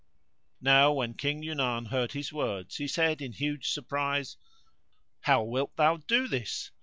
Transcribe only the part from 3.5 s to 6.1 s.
surprise, "How wilt thou